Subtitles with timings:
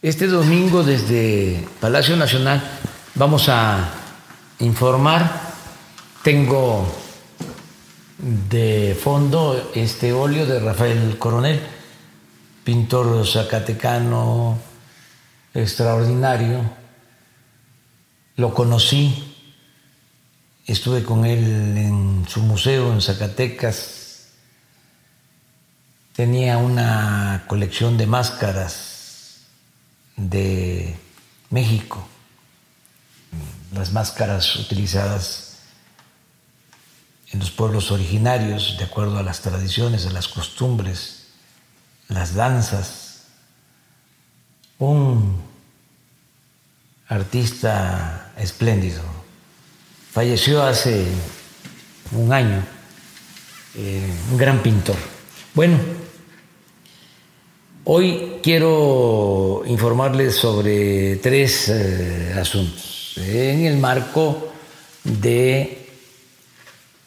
[0.00, 2.62] Este domingo desde Palacio Nacional
[3.16, 3.90] vamos a
[4.60, 5.28] informar.
[6.22, 6.86] Tengo
[8.16, 11.60] de fondo este óleo de Rafael Coronel,
[12.62, 14.60] pintor zacatecano
[15.52, 16.60] extraordinario.
[18.36, 19.34] Lo conocí,
[20.64, 24.28] estuve con él en su museo en Zacatecas.
[26.12, 28.87] Tenía una colección de máscaras
[30.18, 30.94] de
[31.48, 32.06] México,
[33.72, 35.58] las máscaras utilizadas
[37.32, 41.28] en los pueblos originarios, de acuerdo a las tradiciones, a las costumbres,
[42.08, 43.24] las danzas.
[44.78, 45.40] Un
[47.08, 49.02] artista espléndido.
[50.12, 51.06] Falleció hace
[52.12, 52.64] un año,
[53.74, 54.96] eh, un gran pintor.
[55.54, 55.78] Bueno,
[57.90, 64.52] hoy quiero informarles sobre tres eh, asuntos en el marco
[65.04, 65.88] de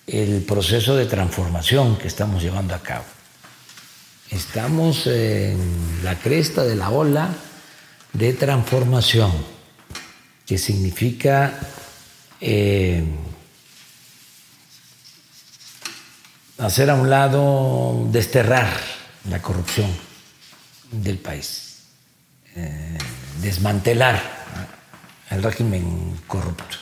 [0.08, 3.06] el proceso de transformación que estamos llevando a cabo.
[4.32, 7.30] Estamos en la cresta de la ola
[8.14, 9.32] de transformación,
[10.48, 11.60] que significa
[12.42, 13.04] eh,
[16.58, 18.68] hacer a un lado, desterrar
[19.30, 20.11] la corrupción
[20.92, 21.84] del país,
[22.56, 22.98] eh,
[23.42, 24.22] desmantelar
[25.30, 26.78] el régimen corrupto.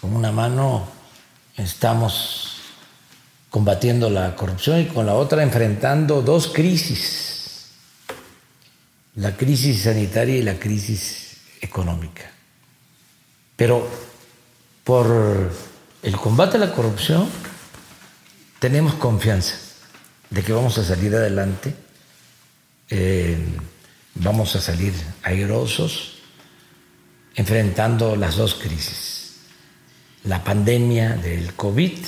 [0.00, 0.88] Con una mano
[1.56, 2.58] estamos
[3.50, 7.70] combatiendo la corrupción y con la otra enfrentando dos crisis,
[9.16, 12.30] la crisis sanitaria y la crisis económica.
[13.56, 13.88] Pero
[14.82, 15.52] por
[16.02, 17.28] el combate a la corrupción
[18.58, 19.56] tenemos confianza
[20.30, 21.74] de que vamos a salir adelante,
[22.90, 23.36] eh,
[24.14, 26.18] vamos a salir airosos
[27.34, 29.14] enfrentando las dos crisis
[30.24, 31.98] la pandemia del COVID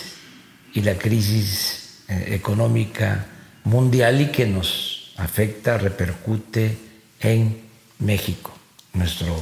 [0.74, 3.26] y la crisis eh, económica
[3.64, 6.76] mundial y que nos afecta, repercute
[7.20, 7.62] en
[8.00, 8.52] México,
[8.94, 9.36] nuestro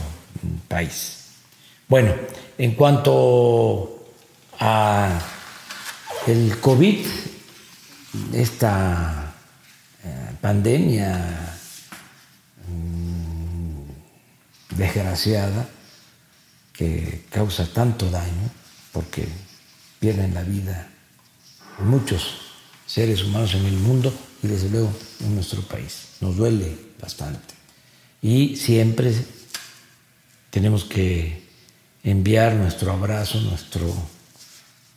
[0.69, 1.35] país.
[1.89, 2.15] Bueno,
[2.59, 4.07] en cuanto
[4.59, 5.21] a
[6.27, 7.07] el COVID,
[8.33, 9.24] esta
[10.45, 11.17] pandemia
[12.69, 15.67] mm, desgraciada
[16.71, 18.51] que causa tanto daño,
[18.93, 19.27] porque
[19.99, 20.87] pierden la vida
[21.79, 22.43] muchos
[22.85, 24.13] seres humanos en el mundo
[24.43, 26.09] y desde luego en nuestro país.
[26.21, 27.55] Nos duele bastante.
[28.21, 29.15] Y siempre
[30.51, 31.43] tenemos que
[32.03, 33.91] enviar nuestro abrazo, nuestro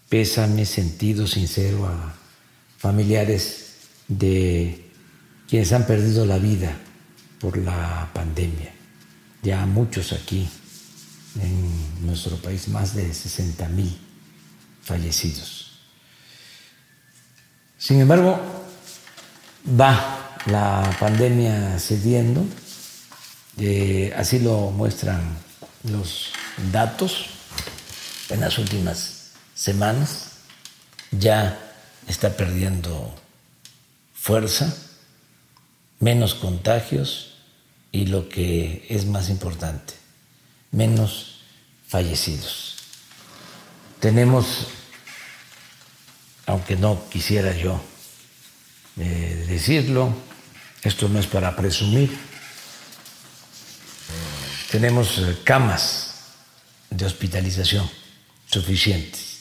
[0.10, 2.14] pésame sentido sincero a
[2.78, 3.76] familiares
[4.10, 4.87] de
[5.48, 6.76] quienes han perdido la vida
[7.40, 8.74] por la pandemia.
[9.44, 10.48] Ya muchos aquí
[11.42, 13.98] en nuestro país, más de 60 mil
[14.82, 15.80] fallecidos.
[17.78, 18.40] Sin embargo,
[19.80, 22.46] va la pandemia cediendo,
[23.58, 25.22] eh, así lo muestran
[25.84, 26.32] los
[26.72, 27.28] datos
[28.30, 30.32] en las últimas semanas,
[31.12, 31.60] ya
[32.08, 33.14] está perdiendo
[34.14, 34.76] fuerza,
[36.00, 37.34] menos contagios
[37.92, 39.94] y lo que es más importante,
[40.72, 41.42] menos
[41.88, 42.76] fallecidos.
[44.00, 44.68] Tenemos,
[46.46, 47.82] aunque no quisiera yo
[48.98, 50.14] eh, decirlo,
[50.84, 52.16] esto no es para presumir,
[54.72, 56.16] tenemos eh, camas
[56.90, 57.90] de hospitalización
[58.46, 59.38] suficientes.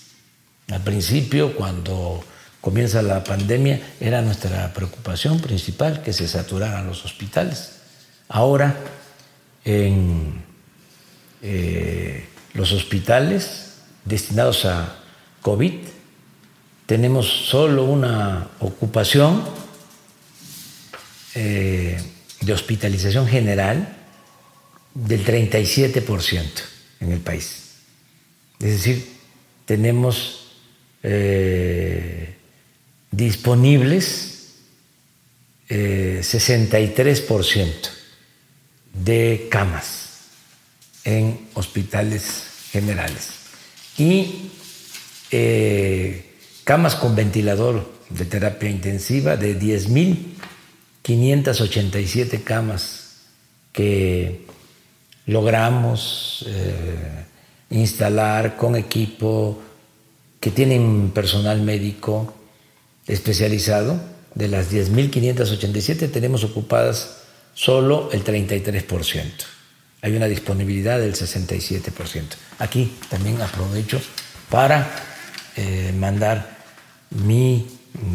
[0.69, 2.25] Al principio, cuando
[2.67, 7.77] comienza la pandemia, era nuestra preocupación principal que se saturaran los hospitales.
[8.29, 8.75] Ahora,
[9.65, 10.43] en
[11.43, 14.99] eh, los hospitales destinados a
[15.43, 15.75] COVID,
[16.87, 19.45] tenemos solo una ocupación
[21.37, 22.03] eh,
[22.41, 23.97] de hospitalización general
[24.93, 26.43] del 37%
[26.99, 27.77] en el país.
[28.59, 29.09] Es decir,
[29.67, 30.49] tenemos
[31.05, 32.36] eh,
[33.11, 34.37] disponibles
[35.69, 37.73] 63% eh,
[38.93, 40.27] de camas
[41.05, 43.31] en hospitales generales.
[43.99, 44.51] Y
[45.31, 53.17] eh, camas con ventilador de terapia intensiva de 10.587 camas
[53.73, 54.47] que
[55.27, 57.25] logramos eh,
[57.71, 59.61] instalar con equipo
[60.41, 62.33] que tienen personal médico
[63.07, 64.01] especializado.
[64.35, 67.19] De las 10.587 tenemos ocupadas
[67.55, 69.31] solo el 33%.
[70.03, 72.23] Hay una disponibilidad del 67%.
[72.59, 74.01] Aquí también aprovecho
[74.51, 74.89] para
[75.57, 76.57] eh, mandar
[77.11, 77.67] mi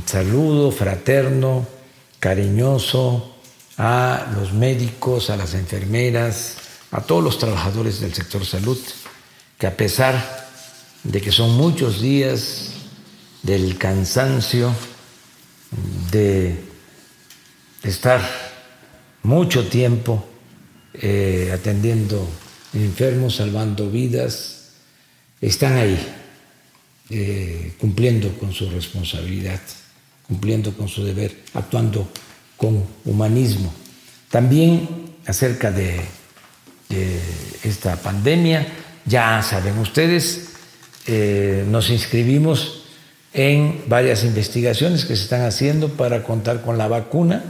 [0.05, 1.67] saludo fraterno,
[2.19, 3.35] cariñoso
[3.77, 6.57] a los médicos, a las enfermeras,
[6.91, 8.77] a todos los trabajadores del sector salud,
[9.57, 10.47] que a pesar
[11.03, 12.70] de que son muchos días
[13.43, 14.73] del cansancio,
[16.11, 16.55] de
[17.83, 18.21] estar
[19.23, 20.23] mucho tiempo
[20.93, 22.27] eh, atendiendo
[22.73, 24.71] enfermos, salvando vidas,
[25.39, 25.97] están ahí,
[27.09, 29.59] eh, cumpliendo con su responsabilidad,
[30.27, 32.07] cumpliendo con su deber, actuando
[32.57, 33.73] con humanismo.
[34.29, 34.88] También
[35.25, 36.01] acerca de,
[37.63, 38.67] esta pandemia,
[39.05, 40.49] ya saben ustedes,
[41.07, 42.80] eh, nos inscribimos
[43.33, 47.43] en varias investigaciones que se están haciendo para contar con la vacuna.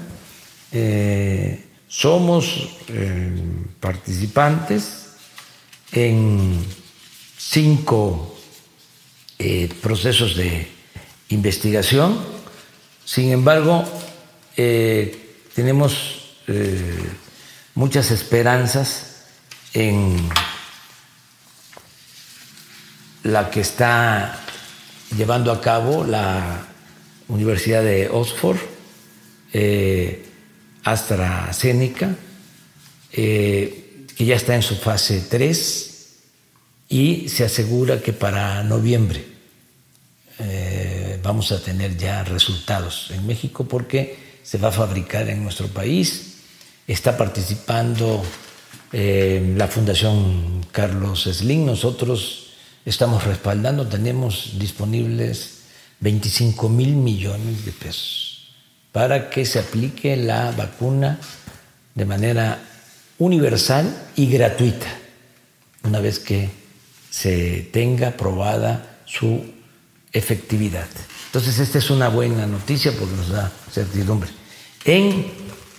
[0.71, 3.31] Eh, somos eh,
[3.79, 5.07] participantes
[5.91, 6.63] en
[7.37, 8.37] cinco
[9.39, 10.67] eh, procesos de
[11.29, 12.19] investigación.
[13.03, 13.83] Sin embargo,
[15.55, 16.35] tenemos
[17.73, 19.25] muchas esperanzas
[19.73, 20.29] en
[23.23, 24.39] la que está
[25.15, 26.67] llevando a cabo la
[27.27, 28.57] Universidad de Oxford,
[29.53, 30.25] eh,
[30.83, 32.15] AstraZeneca,
[33.13, 36.09] eh, que ya está en su fase 3
[36.89, 39.25] y se asegura que para noviembre
[40.39, 45.67] eh, vamos a tener ya resultados en México porque se va a fabricar en nuestro
[45.67, 46.37] país.
[46.87, 48.23] Está participando
[48.91, 51.65] la Fundación Carlos Slim.
[51.65, 52.50] Nosotros
[52.85, 55.61] estamos respaldando, tenemos disponibles
[55.99, 58.53] 25 mil millones de pesos
[58.91, 61.19] para que se aplique la vacuna
[61.95, 62.59] de manera
[63.19, 64.87] universal y gratuita,
[65.83, 66.49] una vez que
[67.09, 69.43] se tenga probada su
[70.11, 70.87] efectividad.
[71.27, 74.29] Entonces, esta es una buena noticia porque nos da certidumbre.
[74.83, 75.27] En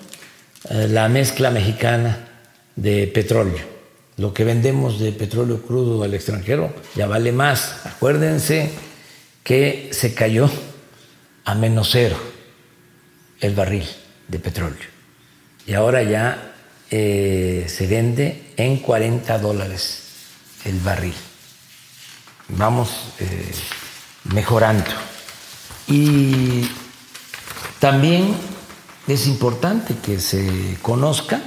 [0.68, 2.26] la mezcla mexicana
[2.74, 3.74] de petróleo.
[4.16, 7.84] Lo que vendemos de petróleo crudo al extranjero ya vale más.
[7.84, 8.70] Acuérdense
[9.42, 10.50] que se cayó
[11.44, 12.16] a menos cero
[13.40, 13.86] el barril
[14.28, 14.86] de petróleo.
[15.66, 16.54] Y ahora ya
[16.90, 20.02] eh, se vende en 40 dólares
[20.64, 21.14] el barril.
[22.48, 23.52] Vamos eh,
[24.32, 24.90] mejorando.
[25.86, 26.68] Y
[27.78, 28.34] también
[29.06, 31.42] es importante que se conozca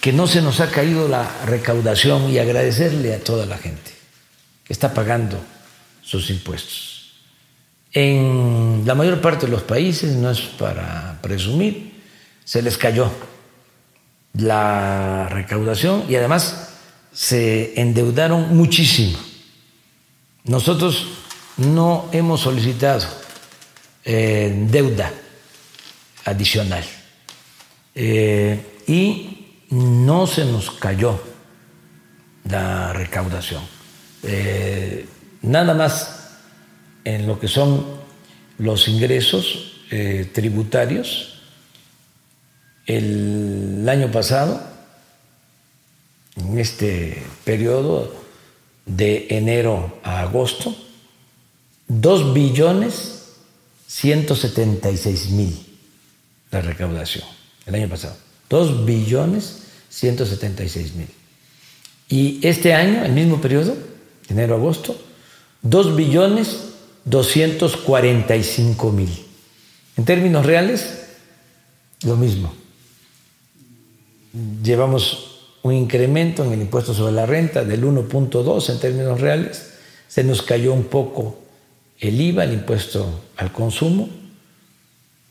[0.00, 3.92] que no se nos ha caído la recaudación y agradecerle a toda la gente
[4.64, 5.40] que está pagando
[6.02, 6.91] sus impuestos.
[7.92, 11.92] En la mayor parte de los países, no es para presumir,
[12.44, 13.10] se les cayó
[14.34, 16.70] la recaudación y además
[17.12, 19.18] se endeudaron muchísimo.
[20.44, 21.06] Nosotros
[21.58, 23.06] no hemos solicitado
[24.04, 25.12] eh, deuda
[26.24, 26.84] adicional
[27.94, 31.20] eh, y no se nos cayó
[32.48, 33.62] la recaudación.
[34.22, 35.06] Eh,
[35.42, 36.21] nada más
[37.04, 37.84] en lo que son
[38.58, 41.40] los ingresos eh, tributarios.
[42.86, 44.60] El año pasado,
[46.36, 48.14] en este periodo,
[48.86, 50.74] de enero a agosto,
[51.88, 53.34] 2 billones
[53.86, 55.54] 176 mil
[56.50, 57.24] la recaudación
[57.66, 58.16] el año pasado.
[58.48, 61.08] 2 billones 176 mil.
[62.08, 63.76] Y este año, el mismo periodo,
[64.28, 65.00] enero-agosto,
[65.62, 66.71] 2 billones
[67.04, 69.10] 245 mil.
[69.96, 71.04] En términos reales,
[72.04, 72.52] lo mismo.
[74.62, 75.32] Llevamos
[75.62, 79.72] un incremento en el impuesto sobre la renta del 1.2 en términos reales.
[80.08, 81.38] Se nos cayó un poco
[82.00, 84.08] el IVA, el impuesto al consumo,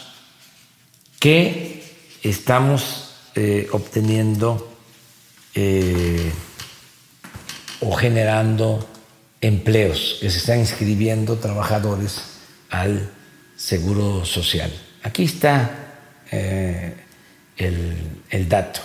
[1.20, 1.84] que
[2.24, 4.77] estamos eh, obteniendo
[5.60, 6.32] eh,
[7.80, 8.88] o generando
[9.42, 12.22] empleos, que se están inscribiendo trabajadores
[12.70, 13.10] al
[13.56, 14.72] Seguro Social.
[15.02, 15.96] Aquí está
[16.32, 16.94] eh,
[17.58, 17.98] el,
[18.30, 18.82] el dato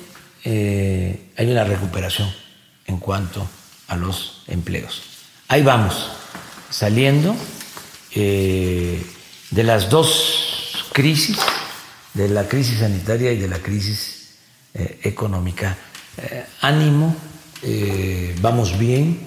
[0.43, 2.33] hay una recuperación
[2.87, 3.47] en cuanto
[3.89, 5.03] a los empleos.
[5.49, 6.09] Ahí vamos,
[6.71, 7.35] saliendo
[8.15, 9.03] de
[9.51, 10.48] las dos
[10.91, 11.37] crisis,
[12.13, 14.35] de la crisis sanitaria y de la crisis
[14.73, 15.77] eh, económica.
[16.61, 17.15] ánimo,
[18.41, 19.19] vamos bien,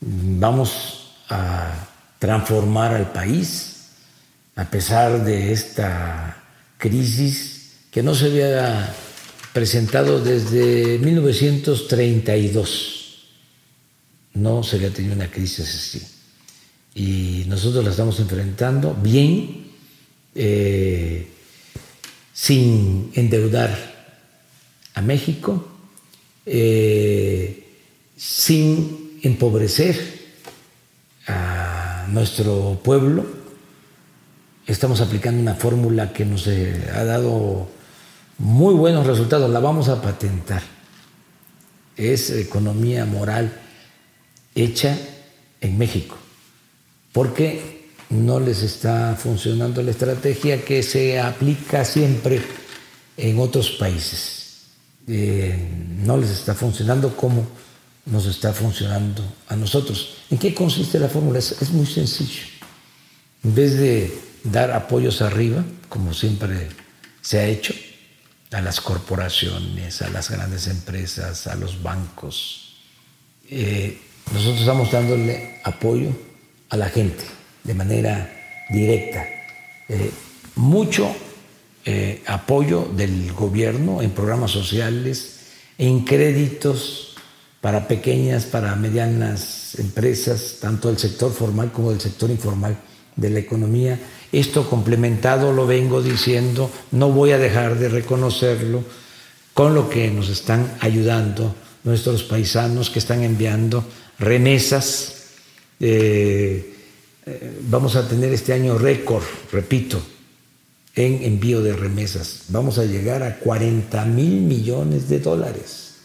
[0.00, 1.86] vamos a
[2.18, 3.74] transformar al país
[4.56, 6.42] a pesar de esta
[6.78, 8.94] crisis que no se había
[9.52, 12.90] presentado desde 1932.
[14.34, 16.06] No se había tenido una crisis así.
[16.94, 19.63] Y nosotros la estamos enfrentando bien,
[20.34, 21.28] eh,
[22.32, 23.76] sin endeudar
[24.94, 25.66] a México,
[26.46, 27.66] eh,
[28.16, 29.96] sin empobrecer
[31.26, 33.24] a nuestro pueblo.
[34.66, 37.68] Estamos aplicando una fórmula que nos ha dado
[38.38, 40.62] muy buenos resultados, la vamos a patentar.
[41.96, 43.52] Es economía moral
[44.54, 44.98] hecha
[45.60, 46.16] en México,
[47.12, 47.73] porque
[48.10, 52.40] no les está funcionando la estrategia que se aplica siempre
[53.16, 54.66] en otros países.
[55.06, 55.56] Eh,
[56.04, 57.46] no les está funcionando como
[58.06, 60.18] nos está funcionando a nosotros.
[60.30, 61.38] ¿En qué consiste la fórmula?
[61.38, 62.42] es muy sencillo.
[63.42, 66.68] En vez de dar apoyos arriba, como siempre
[67.20, 67.74] se ha hecho,
[68.52, 72.76] a las corporaciones, a las grandes empresas, a los bancos.
[73.50, 74.00] Eh,
[74.32, 76.10] nosotros estamos dándole apoyo
[76.70, 77.24] a la gente
[77.64, 78.30] de manera
[78.70, 79.26] directa.
[79.88, 80.10] Eh,
[80.56, 81.14] mucho
[81.84, 85.40] eh, apoyo del gobierno en programas sociales,
[85.76, 87.16] en créditos
[87.60, 92.76] para pequeñas, para medianas empresas, tanto del sector formal como del sector informal
[93.16, 93.98] de la economía.
[94.32, 98.84] Esto complementado, lo vengo diciendo, no voy a dejar de reconocerlo,
[99.54, 101.54] con lo que nos están ayudando
[101.84, 103.84] nuestros paisanos que están enviando
[104.18, 105.26] remesas.
[105.80, 106.73] Eh,
[107.26, 110.00] eh, vamos a tener este año récord, repito,
[110.94, 112.44] en envío de remesas.
[112.48, 115.96] Vamos a llegar a 40 mil millones de dólares.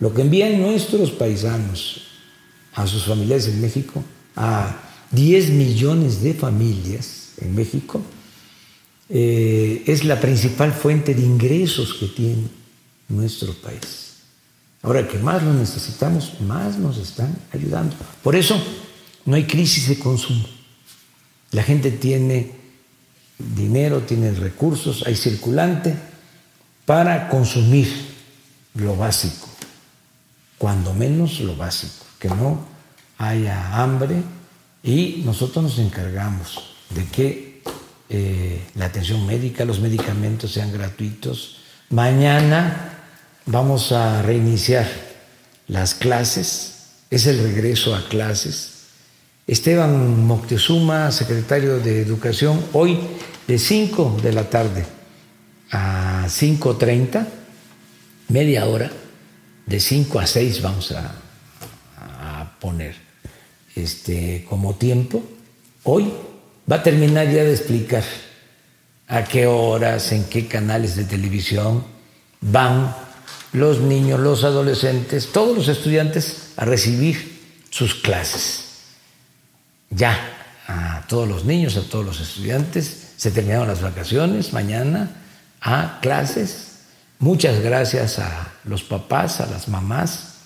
[0.00, 2.02] Lo que envían nuestros paisanos
[2.74, 4.02] a sus familiares en México,
[4.34, 8.00] a 10 millones de familias en México,
[9.08, 12.48] eh, es la principal fuente de ingresos que tiene
[13.08, 14.02] nuestro país.
[14.80, 17.94] Ahora que más lo necesitamos, más nos están ayudando.
[18.22, 18.60] Por eso
[19.26, 20.61] no hay crisis de consumo.
[21.52, 22.50] La gente tiene
[23.38, 25.94] dinero, tiene recursos, hay circulante
[26.86, 27.88] para consumir
[28.74, 29.48] lo básico,
[30.58, 32.66] cuando menos lo básico, que no
[33.18, 34.16] haya hambre
[34.82, 37.62] y nosotros nos encargamos de que
[38.08, 41.58] eh, la atención médica, los medicamentos sean gratuitos.
[41.90, 42.98] Mañana
[43.46, 44.86] vamos a reiniciar
[45.68, 48.71] las clases, es el regreso a clases.
[49.52, 52.98] Esteban Moctezuma, secretario de Educación, hoy
[53.46, 54.86] de 5 de la tarde
[55.70, 57.26] a 5.30,
[58.28, 58.90] media hora,
[59.66, 61.12] de 5 a 6 vamos a,
[61.98, 62.94] a poner
[63.76, 65.22] este, como tiempo.
[65.82, 66.10] Hoy
[66.70, 68.04] va a terminar ya de explicar
[69.06, 71.84] a qué horas, en qué canales de televisión
[72.40, 72.96] van
[73.52, 78.61] los niños, los adolescentes, todos los estudiantes a recibir sus clases.
[79.94, 80.18] Ya,
[80.66, 85.10] a todos los niños, a todos los estudiantes, se terminaron las vacaciones, mañana
[85.60, 86.80] a clases.
[87.18, 90.38] Muchas gracias a los papás, a las mamás.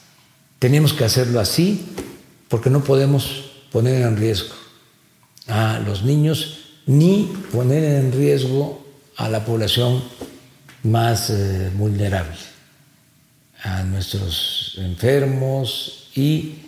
[0.59, 1.87] Tenemos que hacerlo así
[2.49, 4.55] porque no podemos poner en riesgo
[5.49, 8.85] a los niños ni poner en riesgo
[9.17, 10.03] a la población
[10.83, 12.37] más eh, vulnerable
[13.63, 16.59] a nuestros enfermos y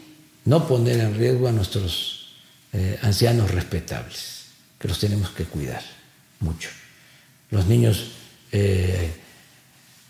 [0.44, 2.27] no poner en riesgo a nuestros
[2.72, 4.46] eh, ancianos respetables,
[4.78, 5.82] que los tenemos que cuidar
[6.40, 6.68] mucho.
[7.50, 8.12] Los niños,
[8.52, 9.10] eh,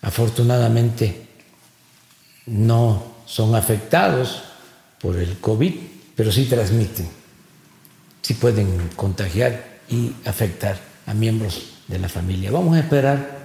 [0.03, 1.27] afortunadamente,
[2.47, 4.43] no son afectados
[5.01, 5.75] por el COVID,
[6.17, 7.09] pero sí transmiten,
[8.23, 12.51] sí pueden contagiar y afectar a miembros de la familia.
[12.51, 13.39] Vamos a esperar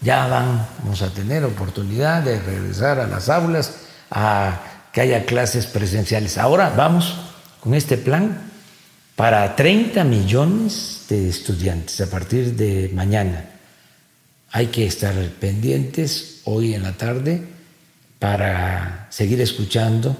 [0.00, 3.74] ya vamos a tener oportunidad de regresar a las aulas,
[4.10, 4.60] a
[4.92, 6.38] que haya clases presenciales.
[6.38, 7.16] Ahora vamos
[7.60, 8.50] con este plan
[9.18, 13.46] para 30 millones de estudiantes a partir de mañana.
[14.52, 17.42] Hay que estar pendientes hoy en la tarde
[18.20, 20.16] para seguir escuchando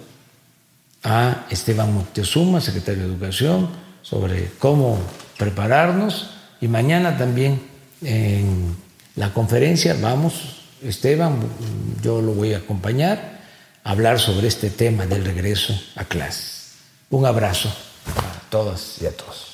[1.05, 3.69] a Esteban Moctezuma, secretario de Educación,
[4.03, 4.99] sobre cómo
[5.39, 6.31] prepararnos
[6.61, 7.63] y mañana también
[8.03, 8.75] en
[9.15, 11.39] la conferencia, vamos, Esteban,
[12.03, 13.39] yo lo voy a acompañar,
[13.85, 16.73] a hablar sobre este tema del regreso a clases.
[17.11, 17.73] Un abrazo
[18.51, 19.48] todas y a todos.